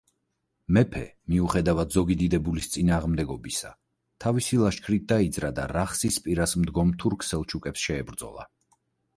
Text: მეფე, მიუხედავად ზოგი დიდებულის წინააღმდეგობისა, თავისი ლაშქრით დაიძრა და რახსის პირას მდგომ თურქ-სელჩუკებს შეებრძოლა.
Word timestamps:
მეფე, 0.77 1.01
მიუხედავად 1.33 1.91
ზოგი 1.97 2.15
დიდებულის 2.21 2.69
წინააღმდეგობისა, 2.75 3.71
თავისი 4.25 4.59
ლაშქრით 4.63 5.07
დაიძრა 5.13 5.53
და 5.61 5.69
რახსის 5.79 6.19
პირას 6.29 6.59
მდგომ 6.63 6.99
თურქ-სელჩუკებს 7.05 7.85
შეებრძოლა. 7.91 8.53